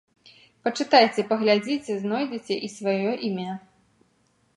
[0.67, 3.53] Пачытайце, паглядзіце, знойдзеце і сваё імя.